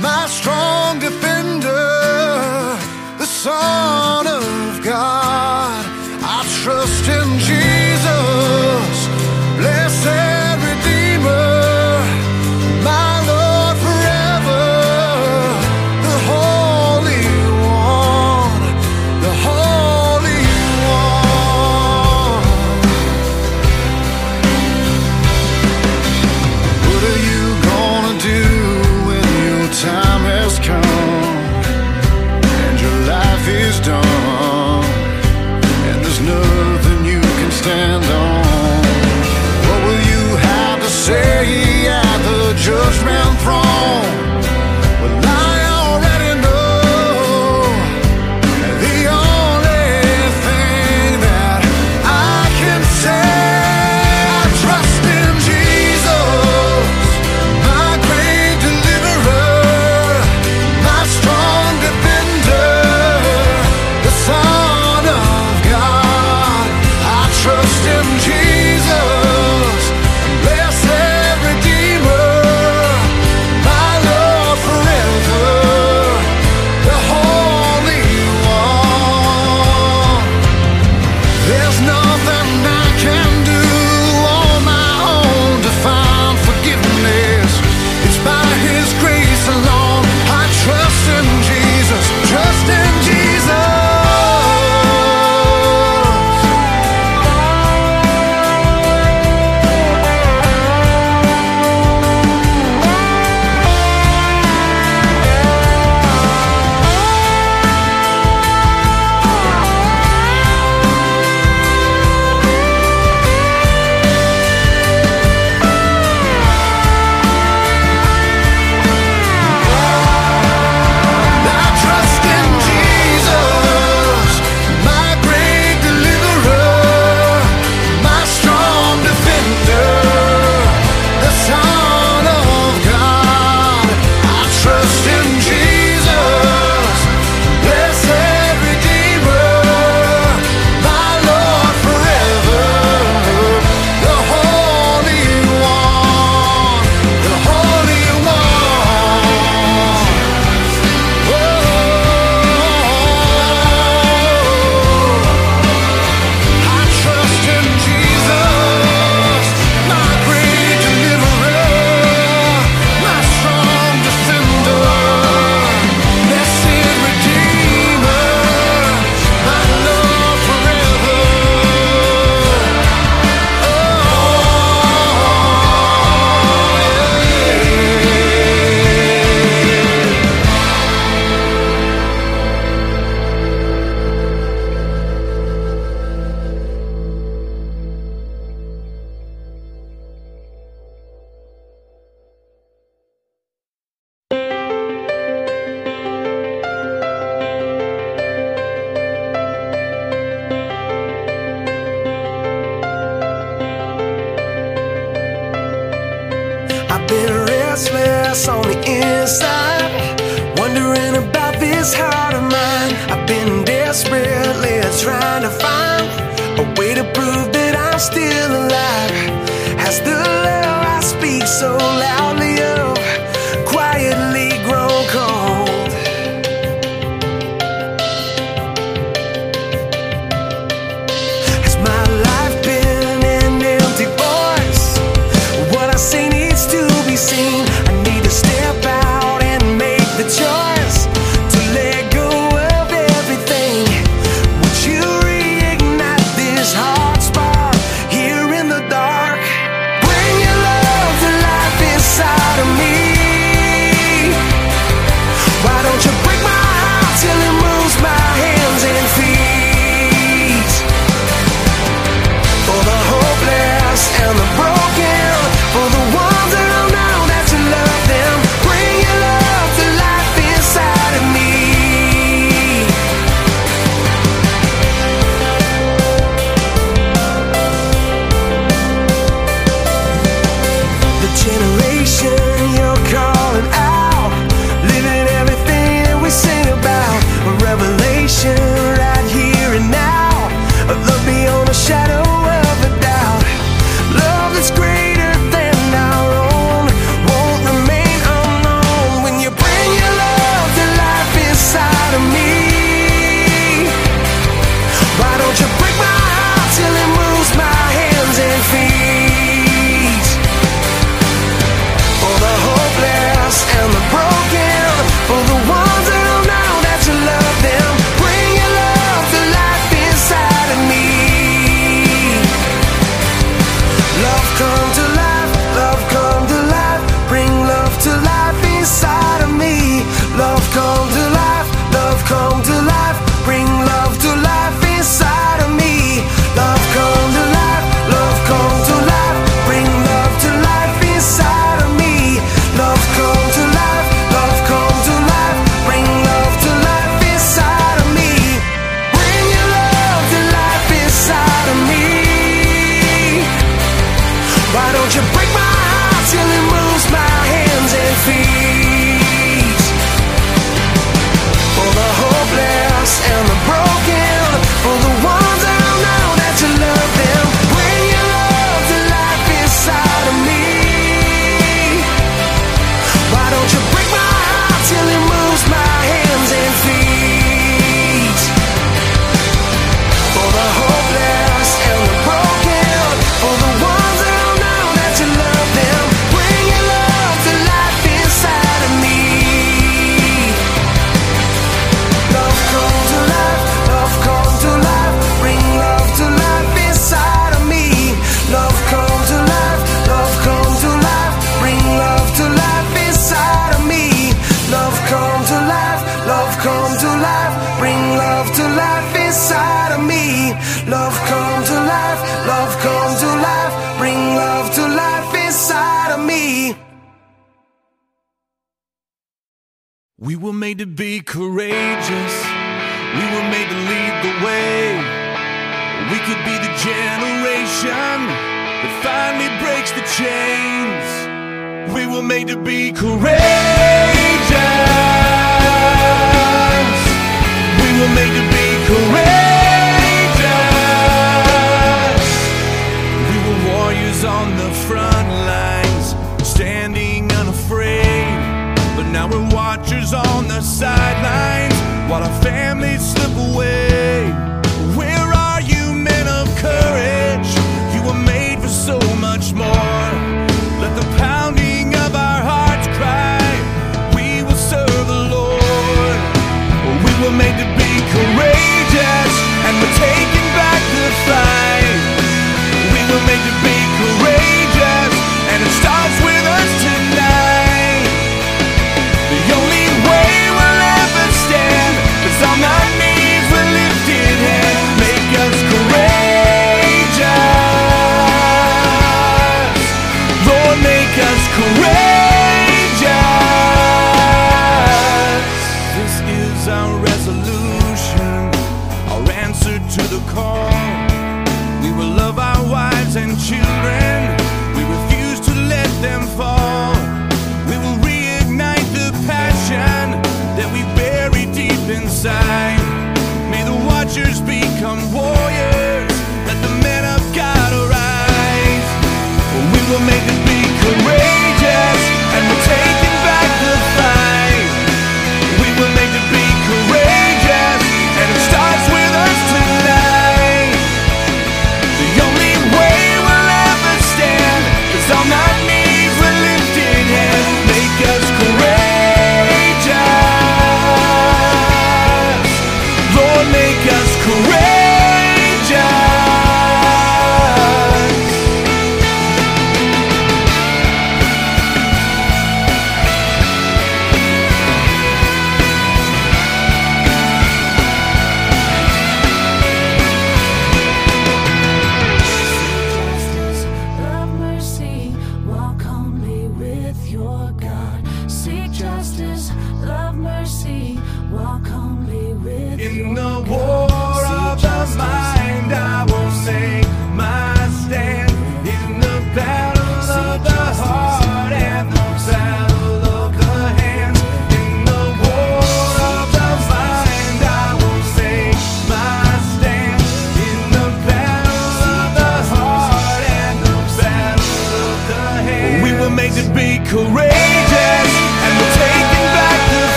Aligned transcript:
my 0.00 0.26
strong 0.28 0.79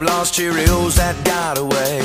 lost 0.00 0.34
Cheerios 0.34 0.96
that 0.96 1.16
got 1.24 1.58
away. 1.58 2.00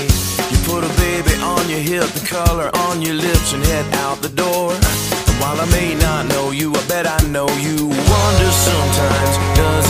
You 0.51 0.57
put 0.67 0.83
a 0.83 0.91
baby 0.99 1.33
on 1.41 1.69
your 1.69 1.79
hip, 1.79 2.07
the 2.11 2.25
color 2.27 2.69
on 2.87 3.01
your 3.01 3.15
lips, 3.15 3.53
and 3.53 3.63
head 3.65 3.87
out 4.05 4.21
the 4.21 4.29
door. 4.29 4.71
And 4.71 5.35
while 5.39 5.59
I 5.59 5.67
may 5.71 5.95
not 5.95 6.27
know 6.27 6.51
you, 6.51 6.73
I 6.75 6.87
bet 6.87 7.07
I 7.07 7.19
know 7.27 7.47
you. 7.63 7.87
Wonder 7.87 8.51
sometimes, 8.51 9.35
does 9.55 9.84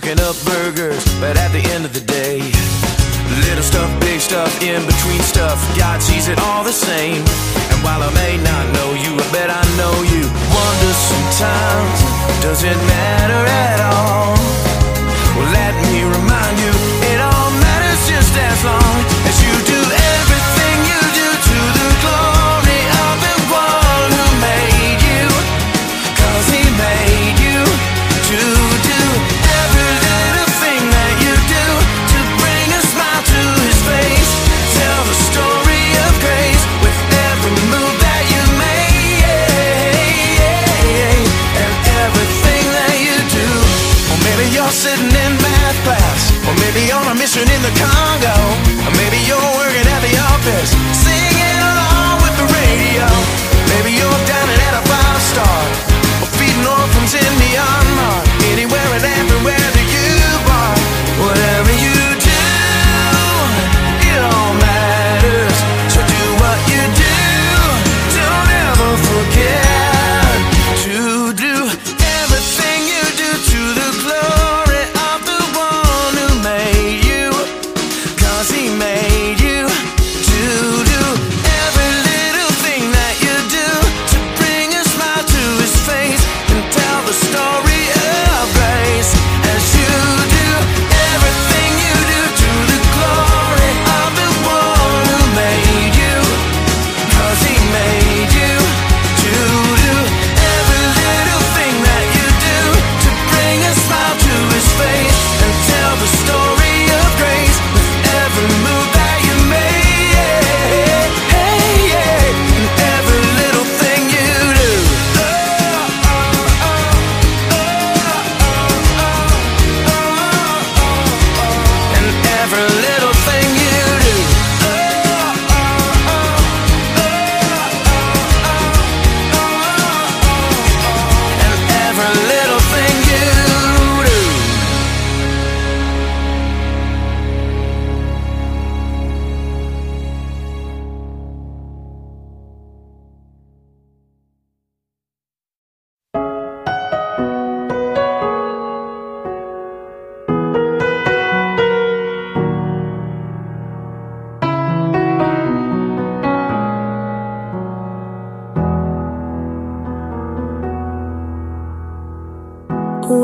cooking 0.00 0.20
up 0.20 0.36
burgers, 0.44 1.02
but 1.18 1.36
at 1.36 1.50
the 1.50 1.58
end 1.74 1.84
of 1.84 1.92
the 1.92 2.00
day, 2.00 2.38
little 3.42 3.64
stuff, 3.64 3.90
big 4.00 4.20
stuff, 4.20 4.46
in 4.62 4.78
between 4.86 5.18
stuff, 5.22 5.58
God 5.76 6.00
sees 6.00 6.28
it 6.28 6.38
all 6.38 6.62
the 6.62 6.72
same. 6.72 7.18
And 7.72 7.82
while 7.82 8.00
I 8.06 8.10
may 8.14 8.36
not 8.38 8.64
know 8.74 8.94
you, 8.94 9.18
I 9.18 9.26
bet 9.34 9.50
I 9.50 9.64
know 9.74 9.90
you. 10.06 10.22
Wonder 10.54 10.92
sometimes, 10.94 11.98
does 12.46 12.62
it 12.62 12.78
matter 12.94 13.42
at 13.42 13.80
all? 13.90 14.38
Well, 15.34 15.50
let 15.50 15.74
me 15.90 16.06
remind 16.06 16.54
you, 16.62 16.72
it 17.10 17.18
all 17.18 17.50
matters 17.58 18.00
just 18.06 18.34
as 18.38 18.58
long. 18.62 19.17
In 47.38 47.62
the 47.62 47.70
car 47.78 47.97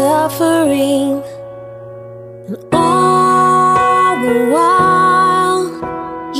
suffering 0.00 1.22
And 2.48 2.58
all 2.72 4.16
the 4.24 4.36
while 4.54 5.62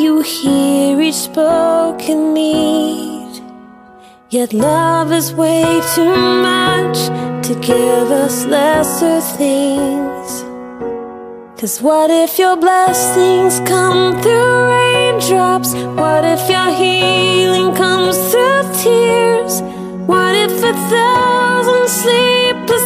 You 0.01 0.23
hear 0.23 0.99
each 1.09 1.21
spoken 1.31 2.19
need 2.33 3.33
Yet 4.31 4.55
love 4.55 5.13
is 5.13 5.29
way 5.35 5.67
too 5.95 6.17
much 6.51 6.99
To 7.47 7.53
give 7.71 8.09
us 8.25 8.37
lesser 8.47 9.21
things 9.39 10.31
Cause 11.61 11.77
what 11.83 12.09
if 12.25 12.39
your 12.39 12.57
blessings 12.57 13.61
come 13.69 14.03
through 14.23 14.55
raindrops? 14.73 15.75
What 16.03 16.25
if 16.35 16.43
your 16.55 16.71
healing 16.83 17.71
comes 17.83 18.17
through 18.31 18.63
tears? 18.83 19.61
What 20.13 20.35
if 20.47 20.55
a 20.73 20.75
thousand 20.95 21.85
sleepless 22.01 22.80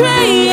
Friends 0.00 0.49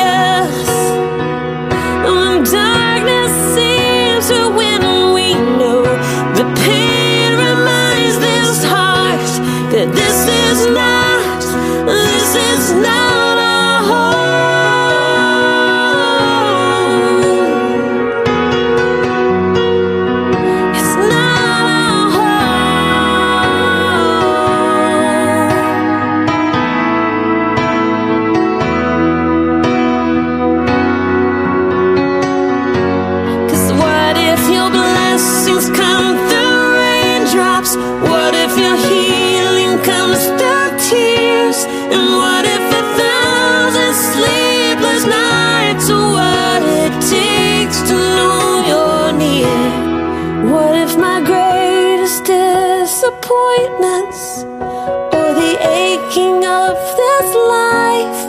disappointments 52.87 54.43
or 55.13 55.27
the 55.41 55.55
aching 55.61 56.43
of 56.45 56.75
this 57.01 57.29
life 57.59 58.21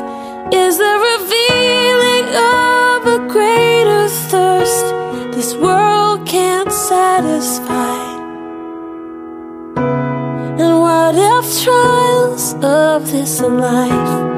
is 0.52 0.78
the 0.78 0.94
revealing 1.10 2.26
of 2.34 3.06
a 3.16 3.18
greater 3.28 4.08
thirst 4.30 4.86
this 5.34 5.54
world 5.54 6.26
can't 6.26 6.72
satisfy? 6.72 7.98
And 10.62 10.80
what 10.84 11.14
if 11.16 11.64
trials 11.64 12.54
of 12.62 13.10
this 13.10 13.40
life, 13.40 14.37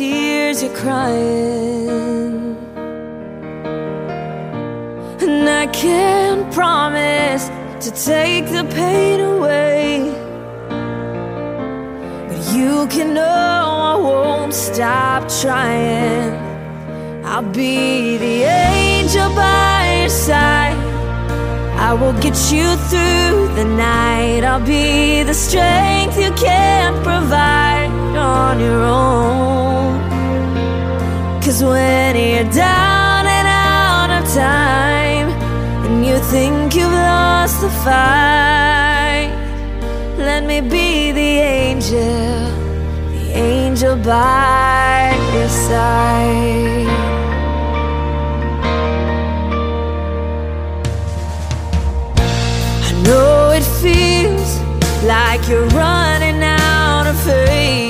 Tears 0.00 0.62
you're 0.62 0.74
crying. 0.74 2.56
And 5.24 5.46
I 5.62 5.66
can't 5.82 6.50
promise 6.54 7.44
to 7.84 7.90
take 8.12 8.46
the 8.56 8.64
pain 8.78 9.20
away. 9.20 10.10
But 12.28 12.40
you 12.56 12.86
can 12.94 13.12
know 13.12 13.66
I 13.92 13.96
won't 14.08 14.54
stop 14.54 15.20
trying. 15.42 16.32
I'll 17.30 17.50
be 17.52 18.16
the 18.16 18.36
angel 18.70 19.28
by 19.34 19.98
your 20.00 20.14
side. 20.28 20.80
I 21.88 21.92
will 22.00 22.16
get 22.26 22.38
you 22.54 22.68
through 22.88 23.36
the 23.60 23.66
night. 23.66 24.44
I'll 24.48 24.66
be 24.78 25.24
the 25.24 25.34
strength 25.34 26.16
you 26.24 26.32
can't 26.46 26.96
provide 27.04 27.79
on 28.20 28.60
your 28.60 28.82
own. 28.82 29.98
Cause 31.42 31.62
when 31.62 32.16
you're 32.16 32.52
down 32.52 33.26
and 33.26 33.48
out 33.48 34.10
of 34.18 34.24
time, 34.34 35.28
and 35.86 36.04
you 36.06 36.18
think 36.34 36.74
you've 36.74 36.92
lost 36.92 37.60
the 37.60 37.70
fight, 37.84 39.30
let 40.18 40.44
me 40.44 40.60
be 40.60 41.12
the 41.12 41.32
angel, 41.62 42.00
the 43.14 43.24
angel 43.32 43.96
by 43.96 45.16
your 45.34 45.48
side. 45.48 46.86
I 52.88 52.90
know 53.04 53.50
it 53.58 53.66
feels 53.82 54.50
like 55.04 55.48
you're 55.48 55.66
running 55.68 56.42
out 56.42 57.06
of 57.06 57.18
faith. 57.22 57.89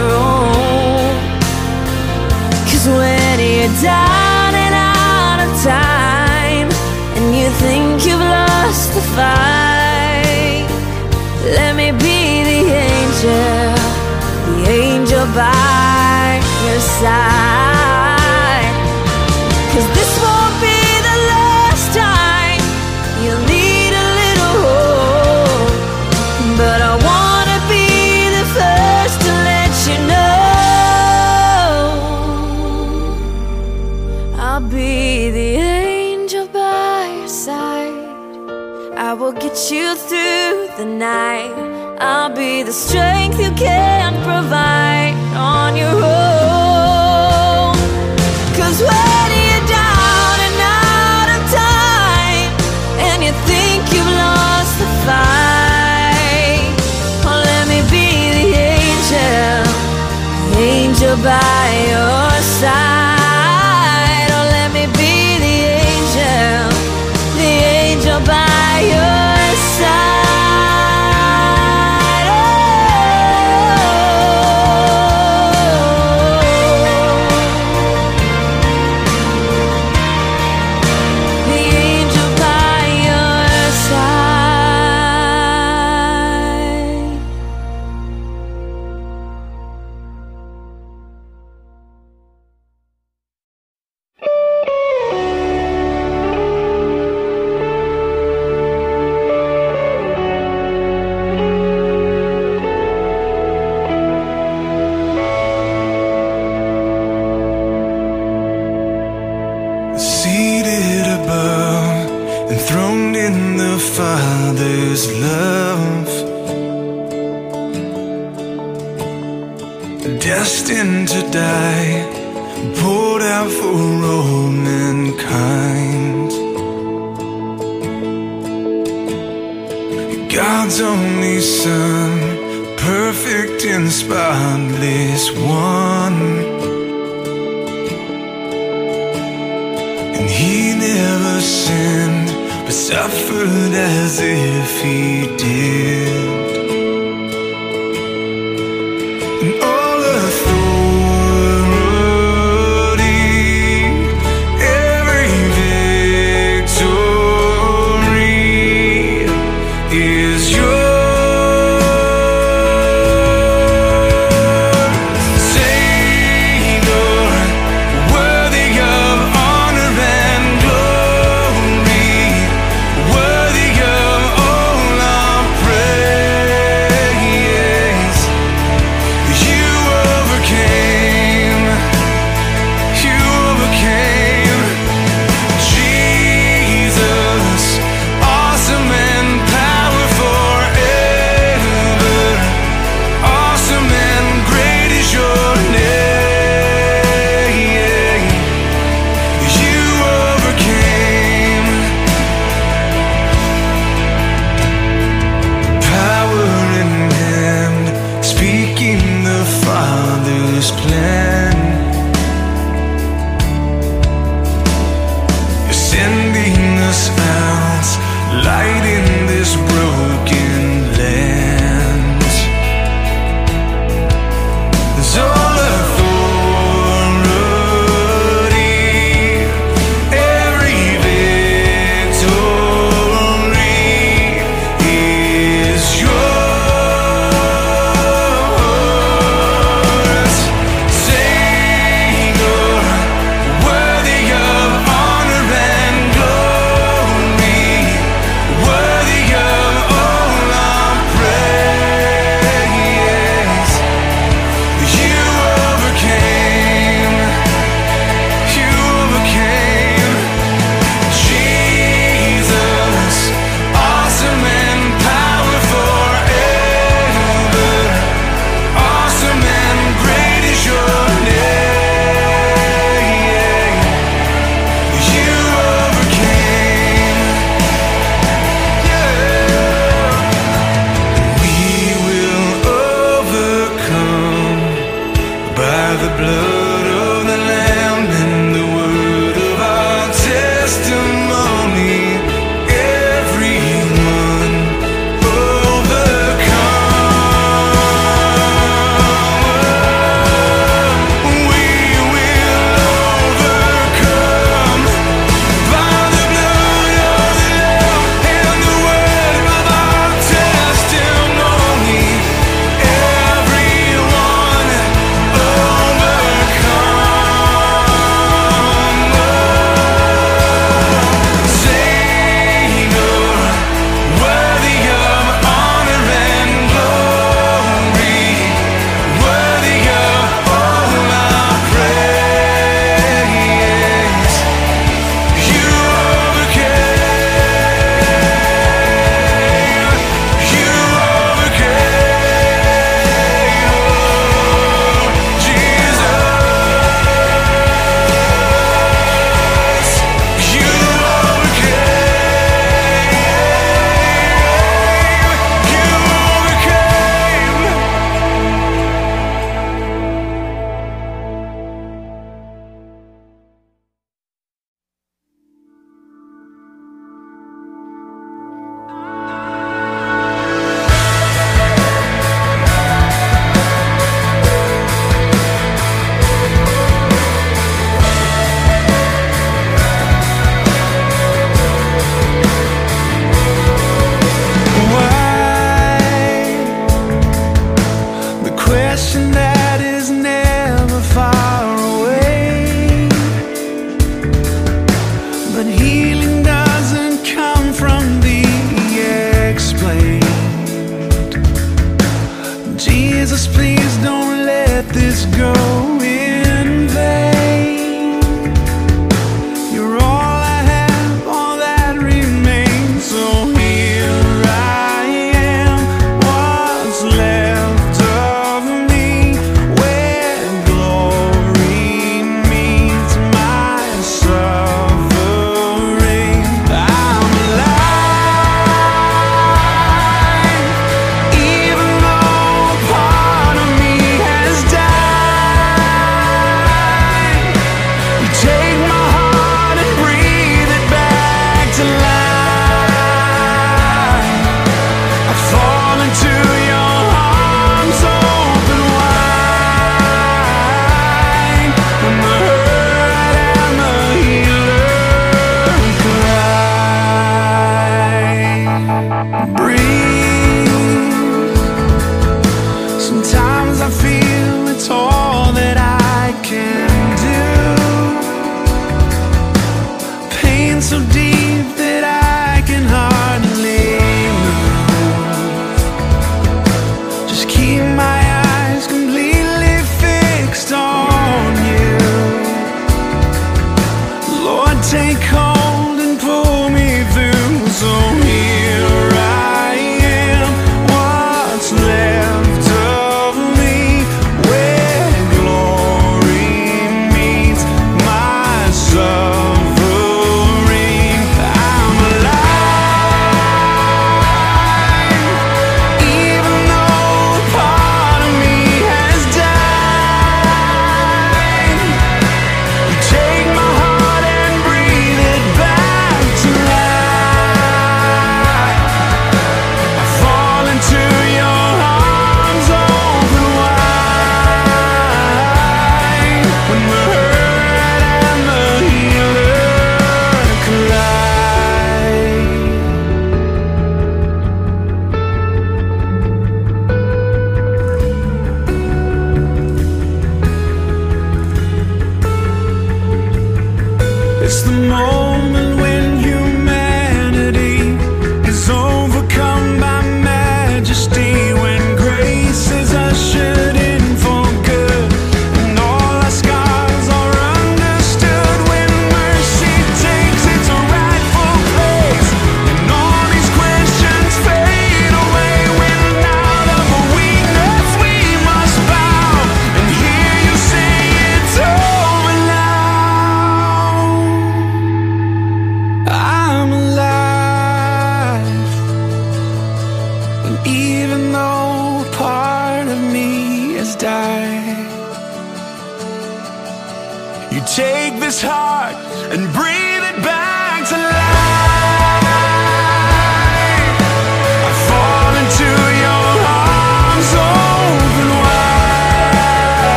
own. 0.00 1.14
Cause 2.68 2.86
when 2.86 3.38
you're 3.38 3.74
down 3.82 4.52
and 4.54 4.74
out 4.74 5.38
of 5.46 5.50
time, 5.62 6.68
and 7.16 7.26
you 7.36 7.48
think 7.62 8.04
you've 8.06 8.20
lost 8.20 8.94
the 8.94 9.04
fight, 9.16 10.66
let 11.56 11.76
me 11.76 11.92
be 11.92 12.44
the 12.50 12.62
angel, 12.90 13.74
the 14.50 14.70
angel 14.70 15.24
by 15.34 16.40
your 16.66 16.80
side. 16.80 17.53
through 40.14 40.68
the 40.76 40.84
night. 40.84 41.52
I'll 41.98 42.34
be 42.34 42.62
the 42.62 42.72
strength 42.72 43.40
you 43.40 43.50
can't 43.52 44.16
provide 44.28 45.14
on 45.36 45.76
your 45.76 45.96
own. 46.04 46.43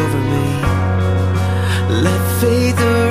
over 0.03 0.23
me. 0.33 0.47
Let 2.05 2.21
faith 2.41 3.06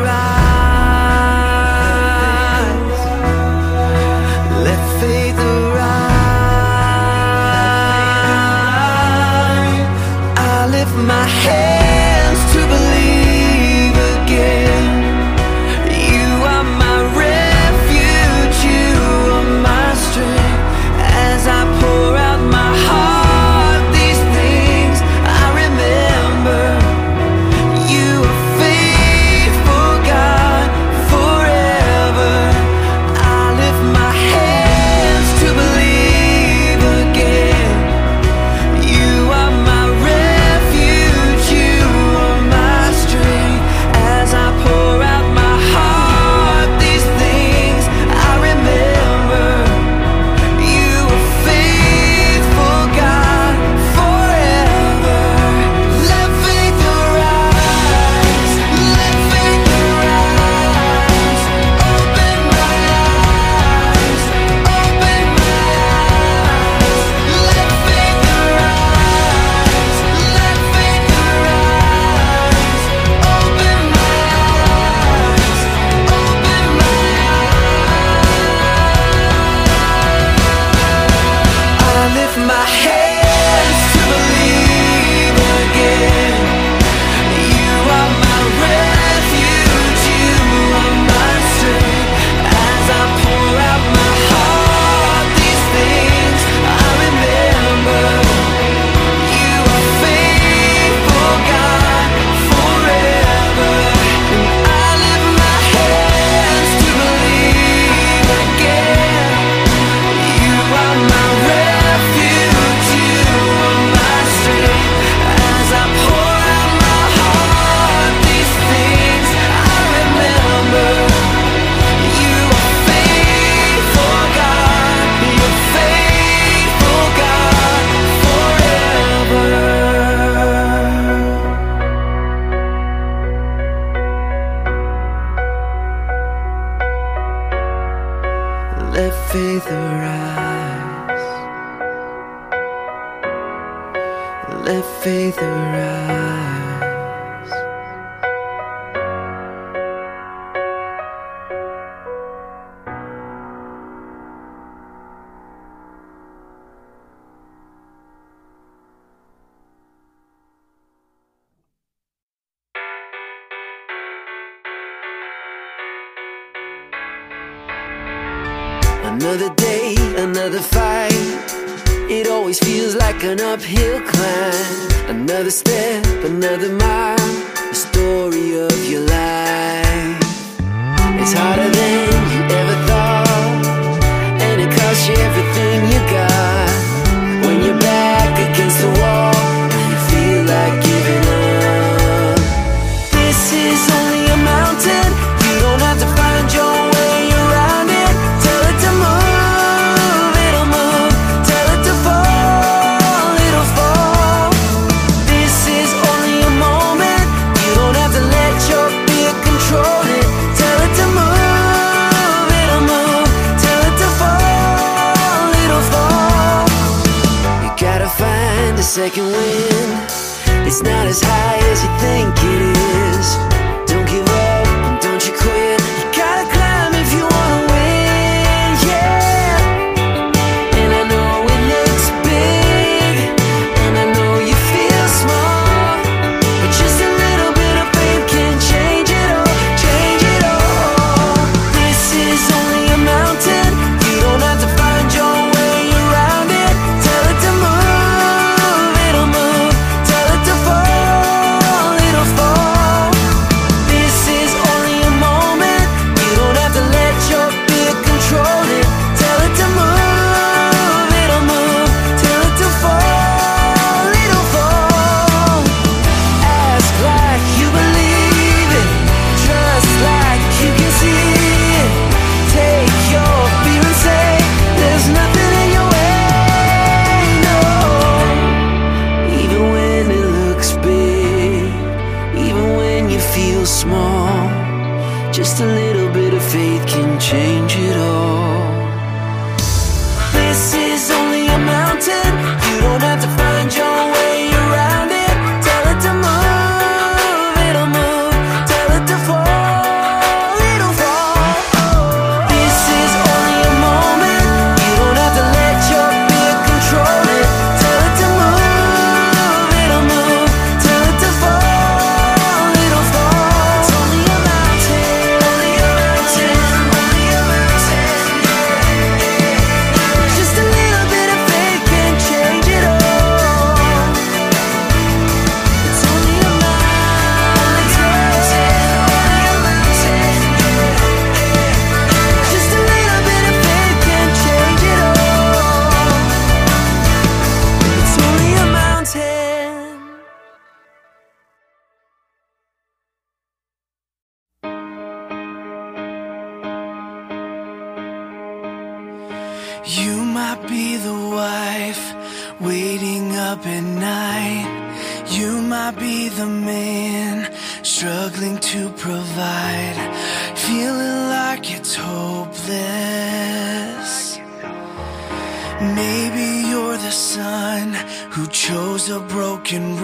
bathe 145.15 145.37
her. 145.37 146.64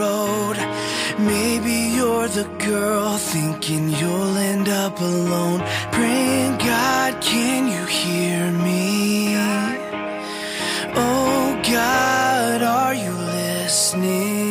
road. 0.02 0.58
Maybe 1.20 1.76
you're 1.98 2.30
the 2.40 2.48
girl 2.72 3.18
thinking 3.34 3.84
you'll 4.00 4.38
end 4.52 4.68
up 4.84 5.00
alone. 5.00 5.60
Praying, 5.96 6.54
God, 6.72 7.12
can 7.22 7.62
you 7.74 7.84
hear 8.00 8.40
me? 8.68 9.36
Oh, 11.06 11.46
God, 11.76 12.60
are 12.80 12.96
you 13.04 13.14
listening? 13.42 14.51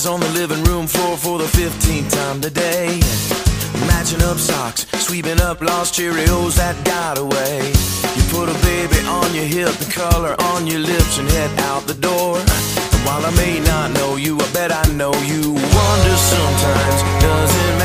was 0.00 0.06
on 0.06 0.20
the 0.20 0.28
living 0.30 0.64
room 0.64 0.86
floor 0.86 1.14
for 1.14 1.36
the 1.36 1.44
15th 1.44 2.10
time 2.10 2.40
today. 2.40 2.88
Matching 3.86 4.22
up 4.22 4.38
socks, 4.38 4.86
sweeping 4.96 5.38
up 5.42 5.60
lost 5.60 5.92
Cheerios 5.92 6.56
that 6.56 6.76
got 6.86 7.18
away. 7.18 7.58
You 8.16 8.22
put 8.32 8.48
a 8.48 8.56
baby 8.64 8.98
on 9.06 9.34
your 9.34 9.44
hip, 9.44 9.72
the 9.76 9.90
color 9.92 10.34
on 10.52 10.66
your 10.66 10.80
lips, 10.80 11.18
and 11.18 11.28
head 11.28 11.52
out 11.68 11.82
the 11.86 11.94
door. 11.94 12.38
And 12.38 13.00
while 13.04 13.26
I 13.26 13.32
may 13.36 13.60
not 13.60 13.92
know 13.92 14.16
you, 14.16 14.38
I 14.40 14.48
bet 14.54 14.72
I 14.72 14.86
know 14.92 15.12
you. 15.28 15.52
Wonder 15.52 16.16
sometimes, 16.32 17.00
does 17.20 17.52
it 17.66 17.79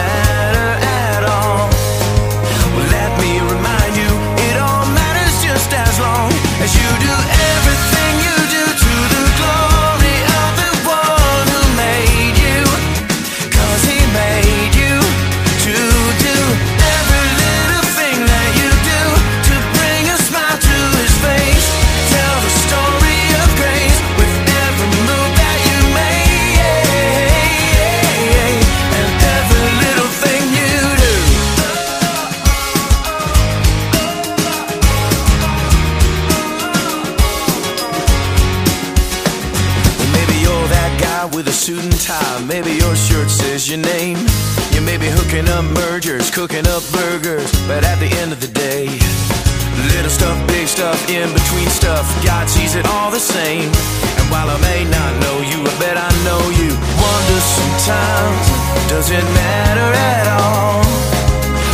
stuff, 51.96 52.26
God 52.26 52.50
sees 52.50 52.76
it 52.76 52.86
all 52.88 53.12
the 53.12 53.20
same. 53.20 53.72
And 54.20 54.28
while 54.32 54.50
I 54.50 54.58
may 54.60 54.84
not 54.84 55.12
know 55.24 55.38
you, 55.40 55.60
I 55.64 55.74
bet 55.80 55.98
I 55.98 56.12
know 56.28 56.42
you. 56.60 56.72
Wonder 57.00 57.40
sometimes, 57.40 58.46
does 58.92 59.10
it 59.12 59.24
matter 59.24 59.90
at 59.96 60.28
all? 60.40 60.84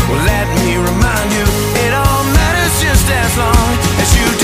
Well, 0.07 0.21
let 0.25 0.47
me 0.61 0.77
remind 0.77 1.29
you, 1.33 1.45
it 1.85 1.93
all 1.93 2.23
matters 2.37 2.73
just 2.85 3.07
as 3.09 3.31
long 3.37 3.71
as 4.03 4.09
you 4.17 4.40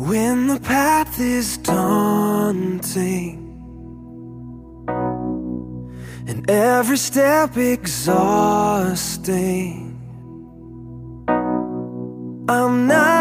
When 0.00 0.46
the 0.46 0.58
path 0.58 1.20
is 1.20 1.58
daunting 1.58 3.36
and 6.26 6.48
every 6.50 6.96
step 6.96 7.58
exhausting, 7.58 8.08
I'm 12.48 12.86
not. 12.86 13.19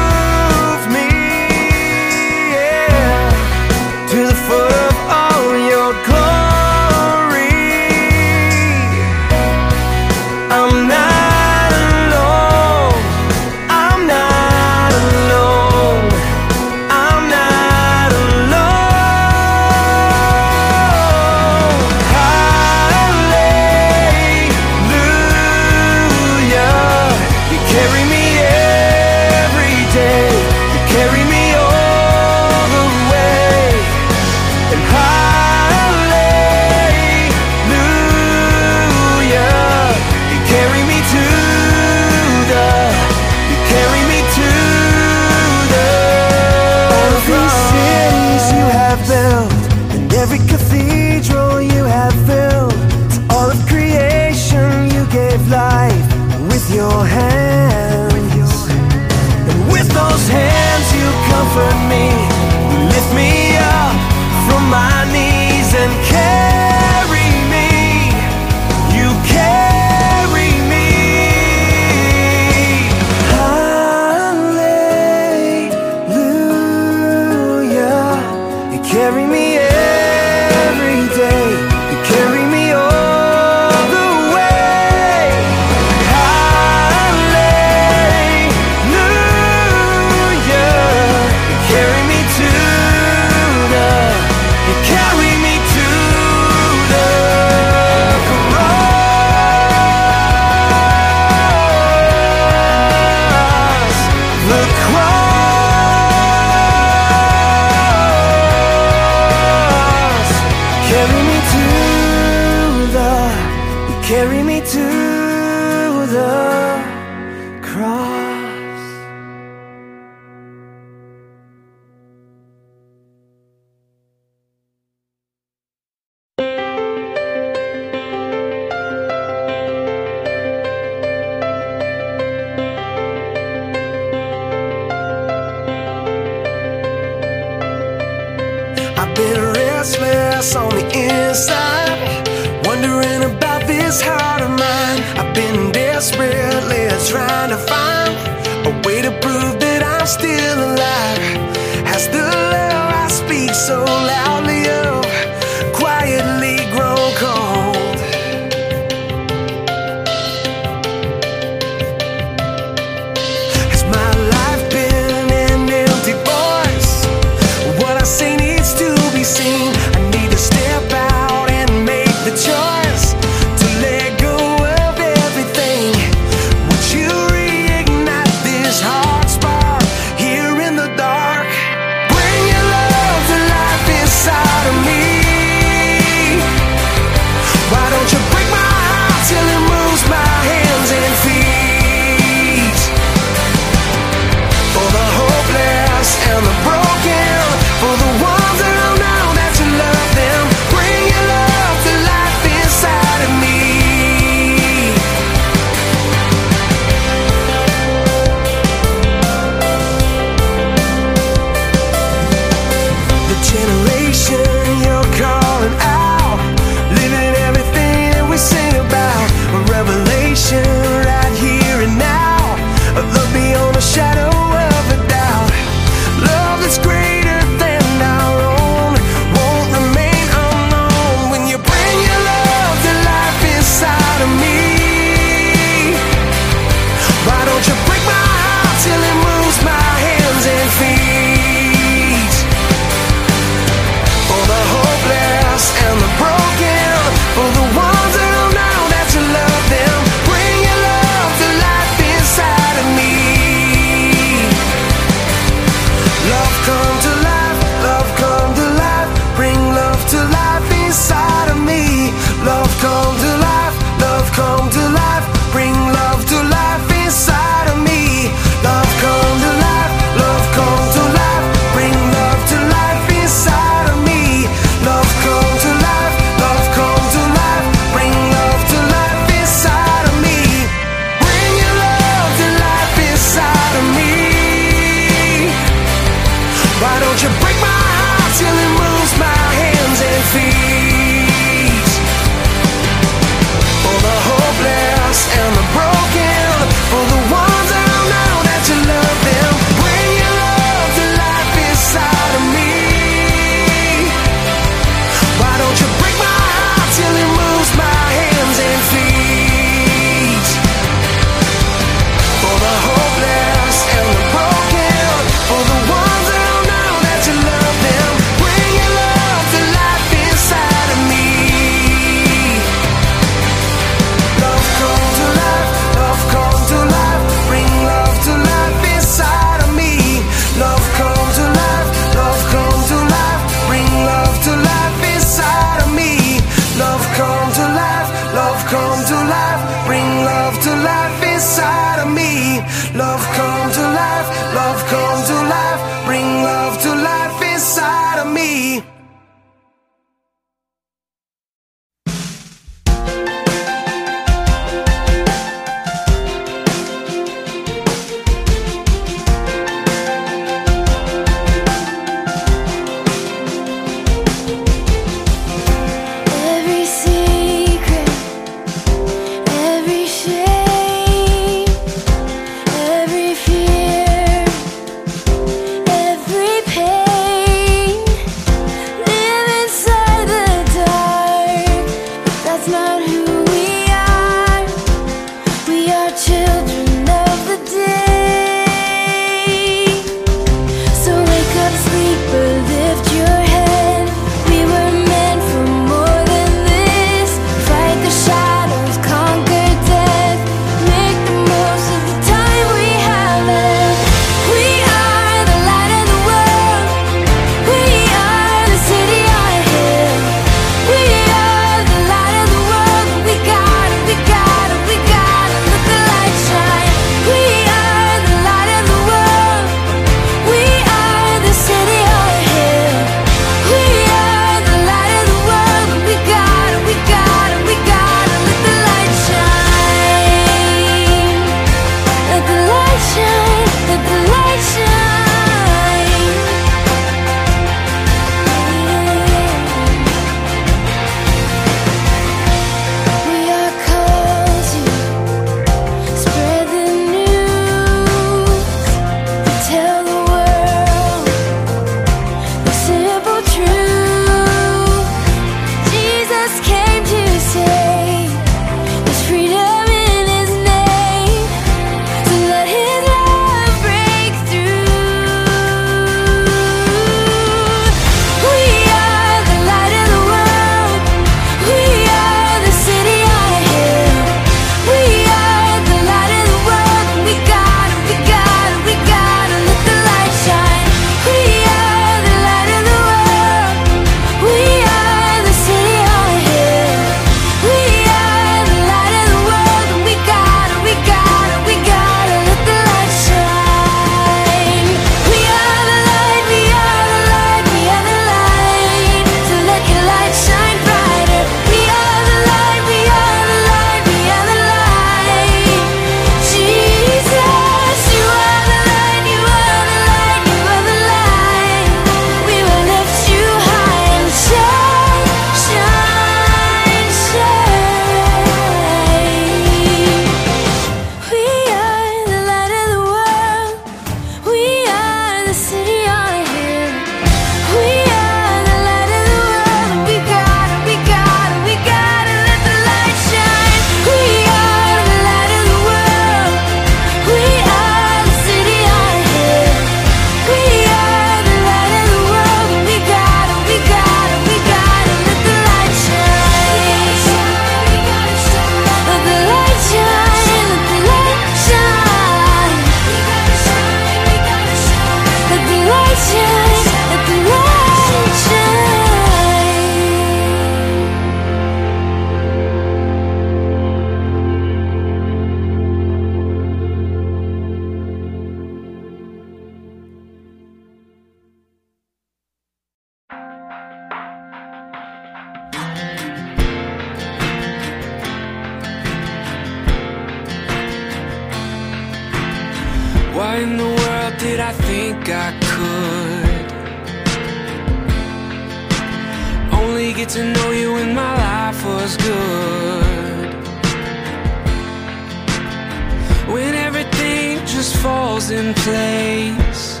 falls 598.02 598.50
in 598.50 598.74
place. 598.74 600.00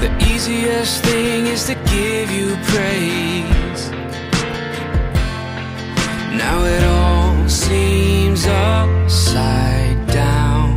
The 0.00 0.10
easiest 0.32 1.04
thing 1.04 1.46
is 1.46 1.66
to 1.66 1.74
give 1.94 2.30
you 2.30 2.56
praise. 2.72 3.82
Now 6.42 6.64
it 6.64 6.82
all 6.84 7.48
seems 7.48 8.46
upside 8.46 10.06
down. 10.06 10.70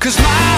Cause 0.00 0.18
my 0.18 0.57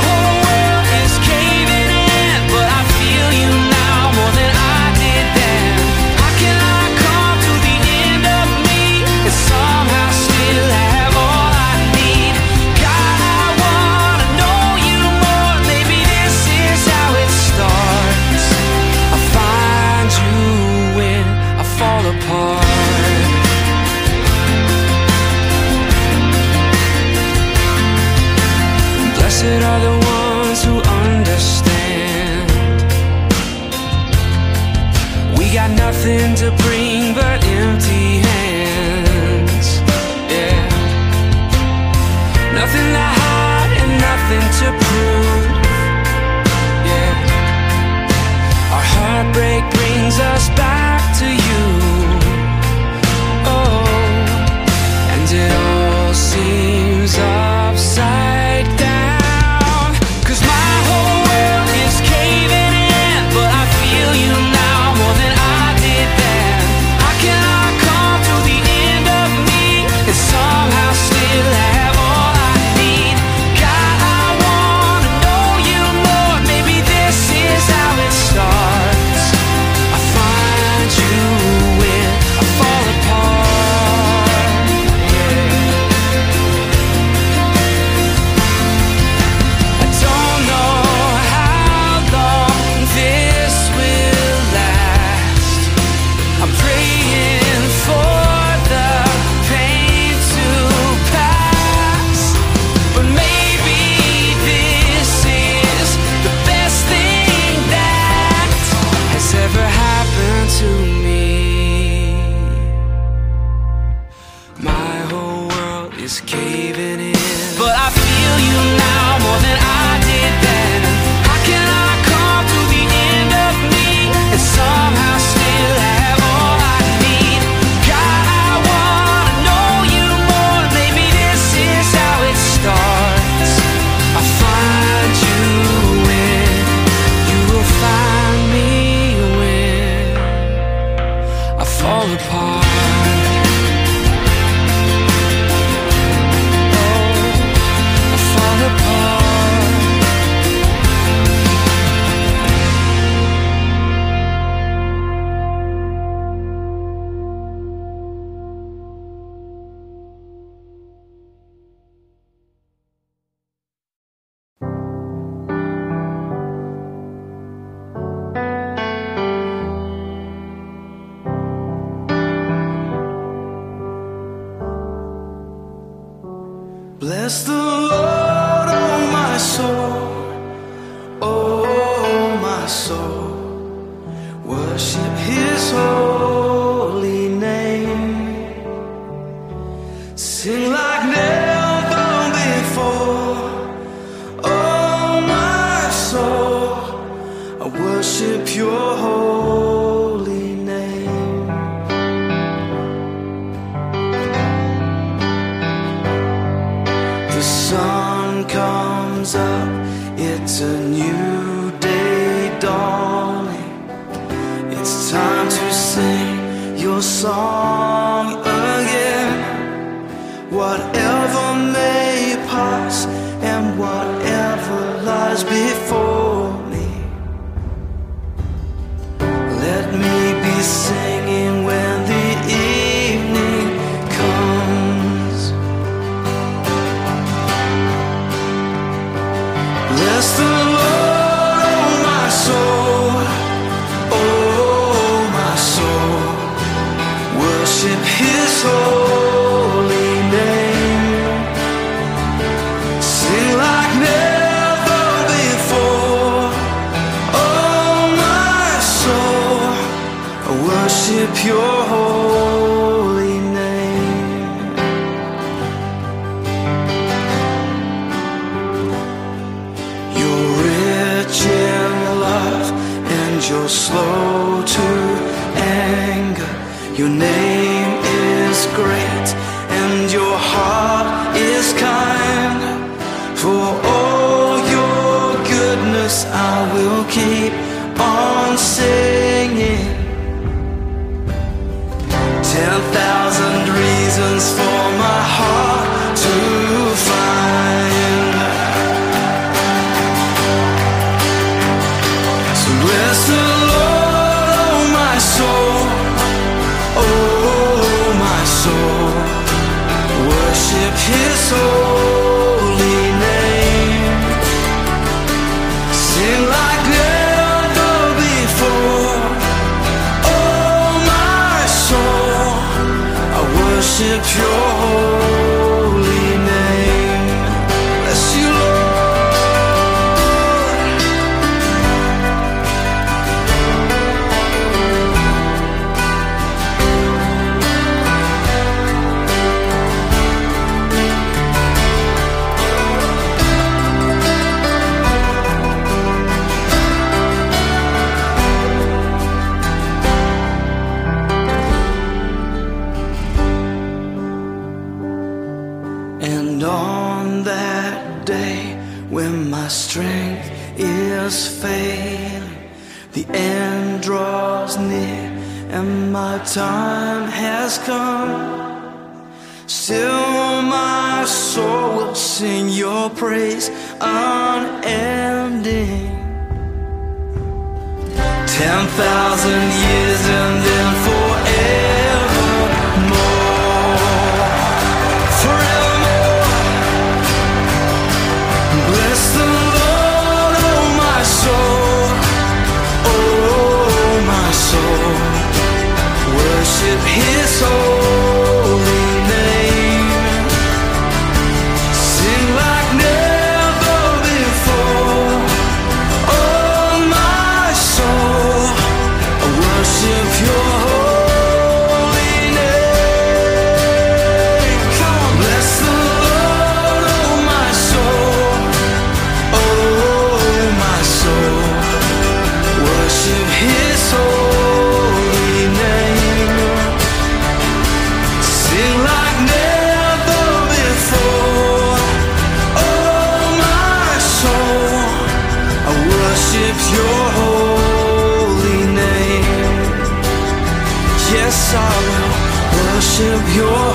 Your 443.56 443.89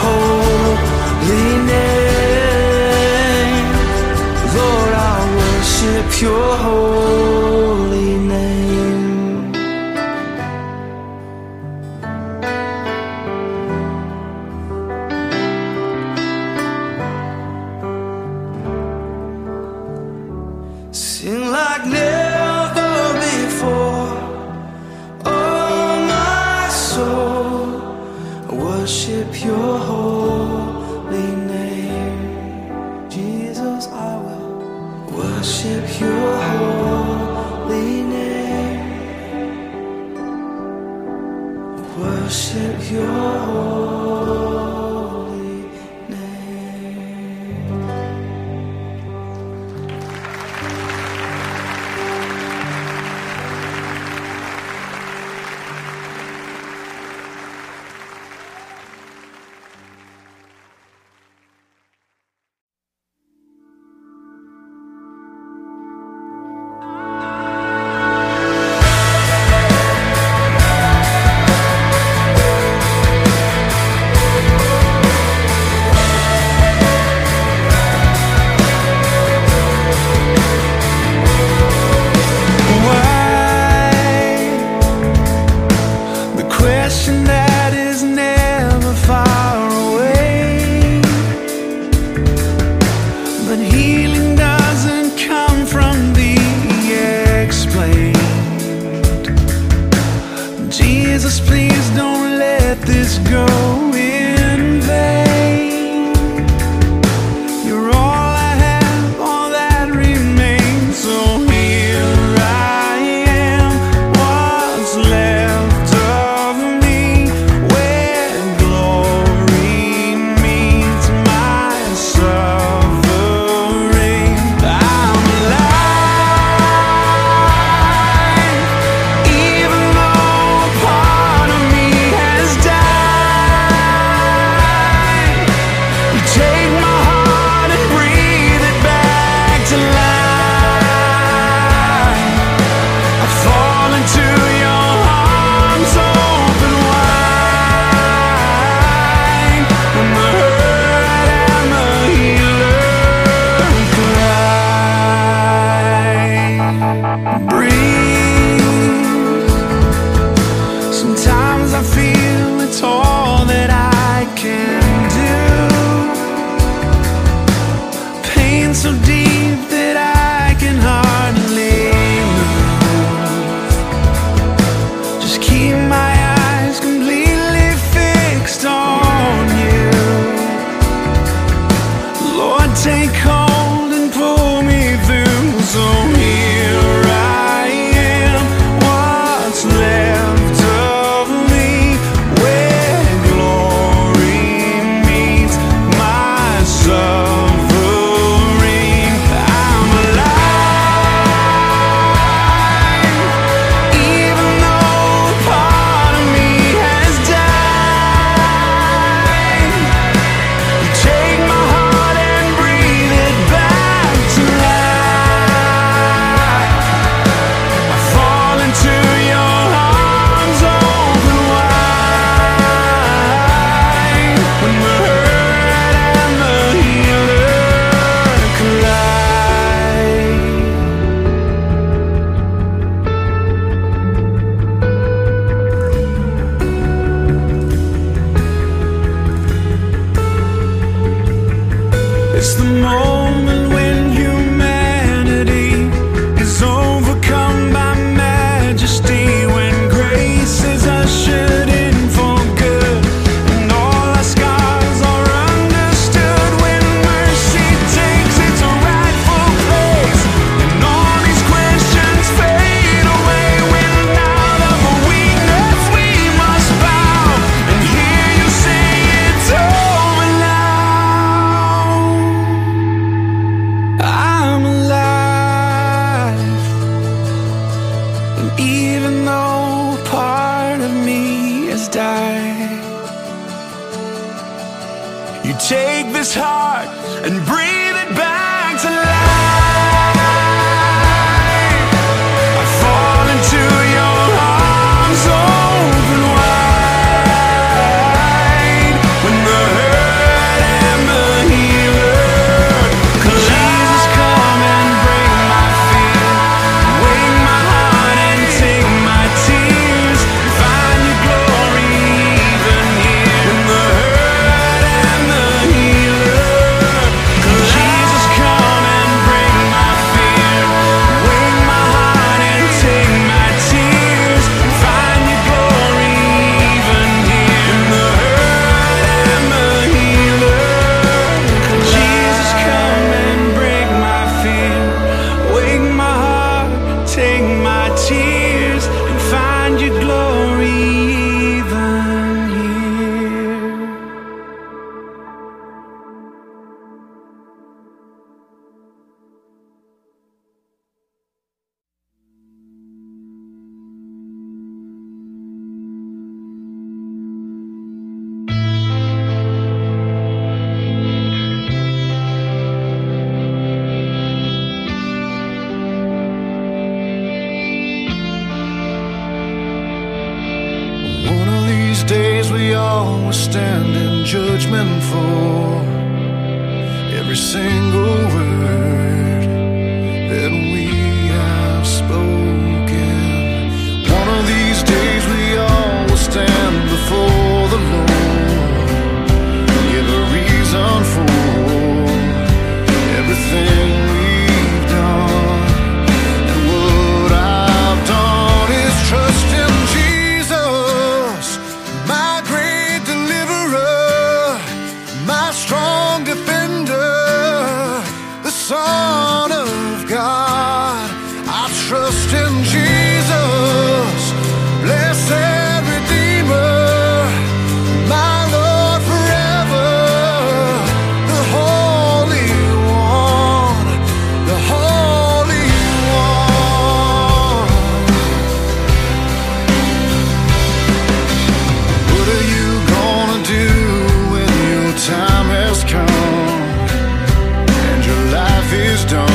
is 438.75 439.05
done 439.05 439.34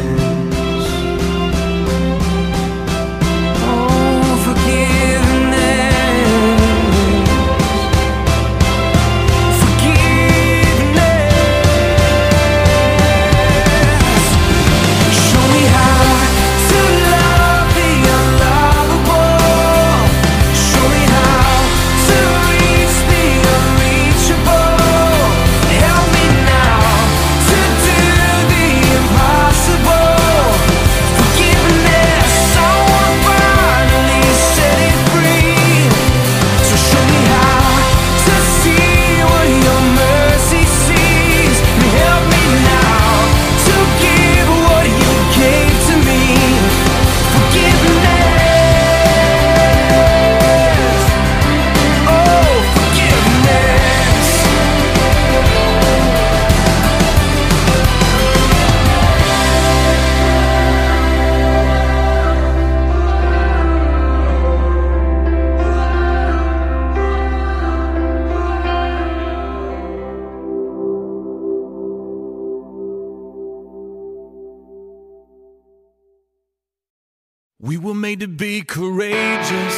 to 78.21 78.27
be 78.27 78.61
courageous. 78.61 79.70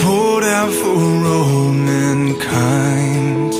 poured 0.00 0.44
out 0.44 0.72
for 0.80 1.02
all 1.34 1.72
mankind. 1.72 3.52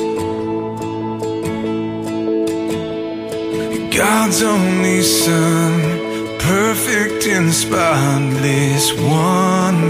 God's 3.93 4.43
only 4.43 5.03
Son, 5.03 5.73
perfect 6.39 7.27
and 7.27 7.53
spotless 7.53 8.93
one. 8.95 9.83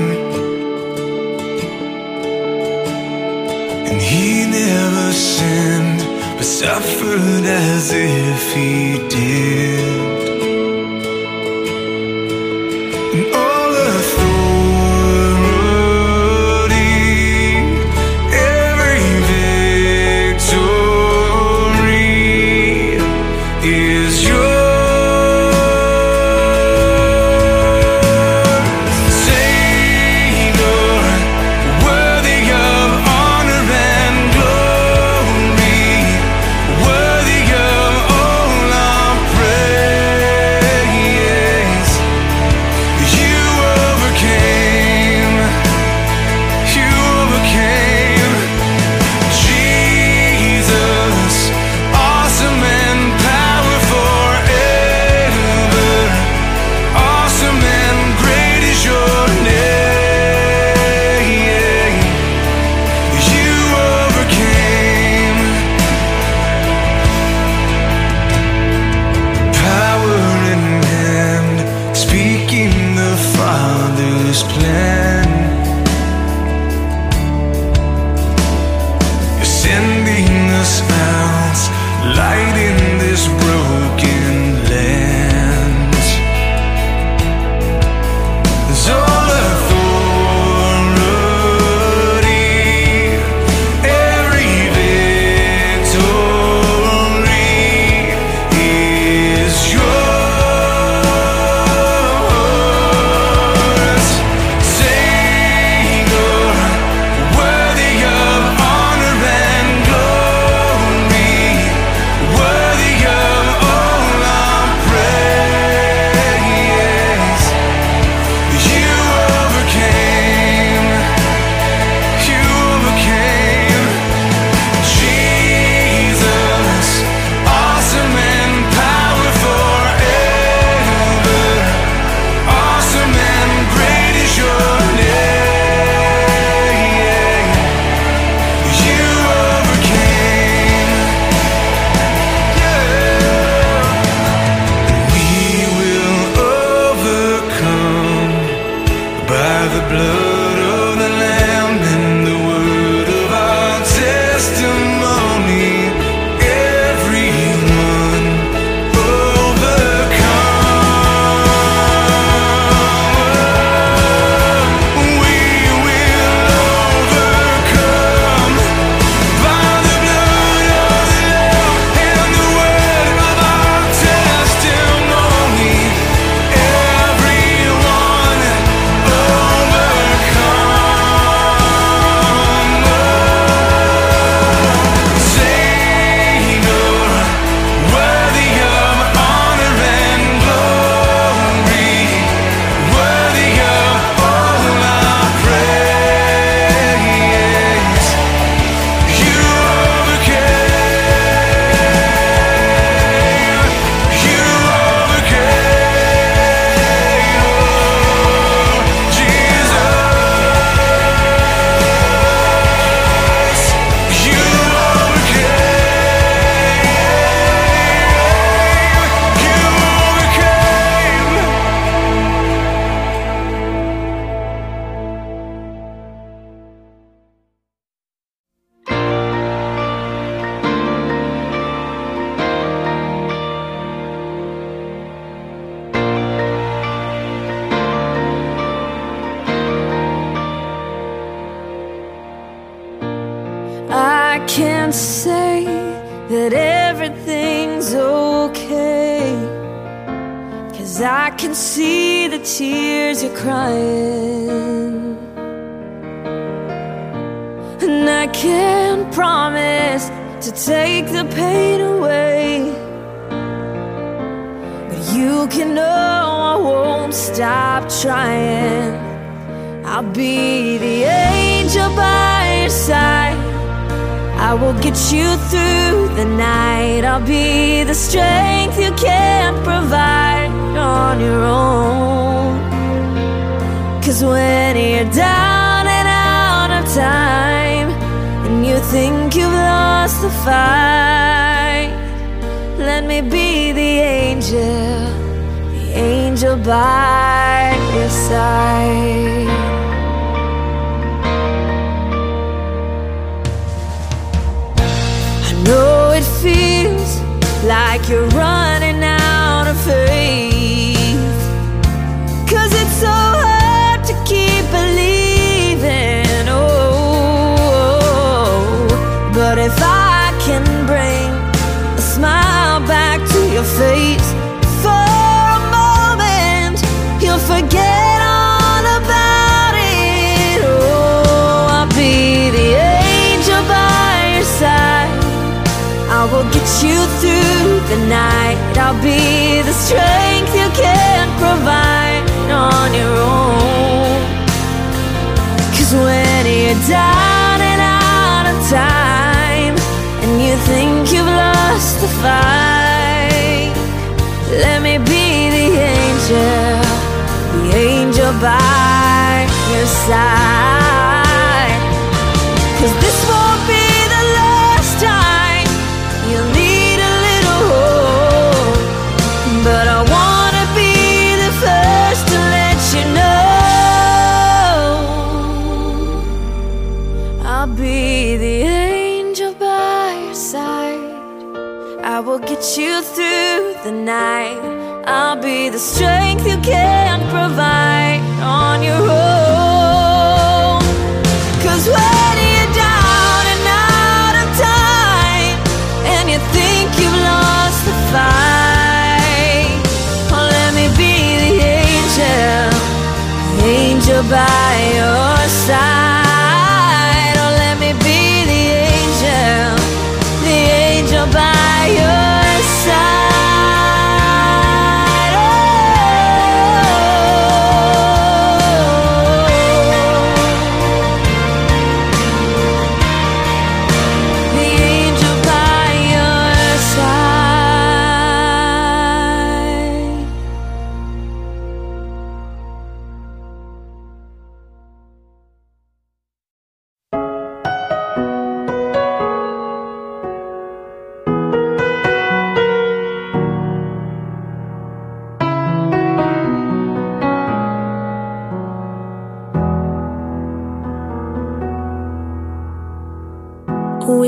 And 3.89 4.01
He 4.01 4.47
never 4.47 5.13
sinned, 5.13 6.01
but 6.37 6.45
suffered 6.45 7.45
as 7.45 7.93
if 7.93 8.55
He 8.55 9.09
did. 9.09 9.80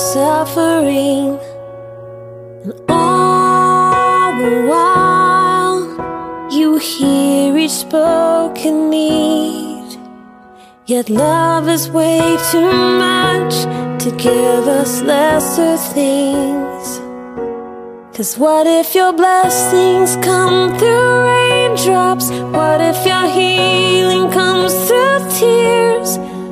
suffering 0.00 1.38
And 2.64 2.74
all 2.88 4.32
the 4.38 4.66
while 4.70 6.48
You 6.50 6.78
hear 6.78 7.56
each 7.58 7.70
spoken 7.70 8.88
need 8.88 9.98
Yet 10.86 11.10
love 11.10 11.68
is 11.68 11.90
way 11.90 12.38
too 12.50 12.72
much 13.06 13.54
To 14.02 14.10
give 14.16 14.66
us 14.66 15.02
lesser 15.02 15.76
things 15.76 17.00
Cause 18.16 18.36
what 18.36 18.66
if 18.66 18.94
your 18.94 19.12
blessings 19.12 20.16
come 20.16 20.76
through 20.78 21.26
raindrops? 21.26 22.30
What 22.30 22.80
if 22.82 23.06
your 23.06 23.26
healing 23.28 24.30
comes 24.30 24.74
through 24.86 25.20
tears? 25.38 26.19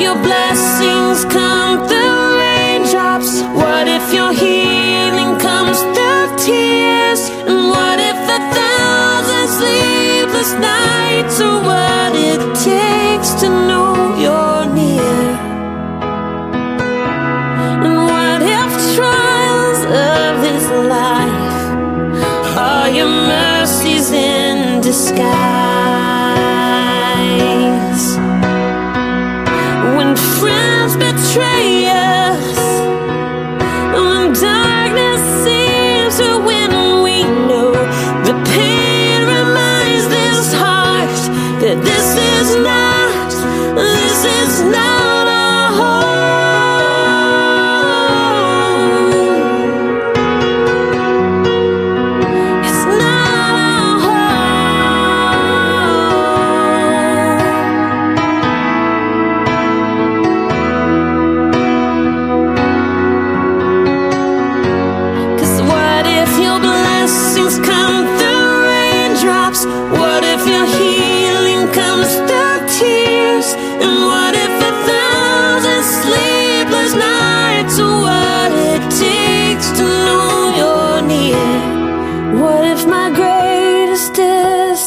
you're 0.00 0.14
blessed. 0.16 0.69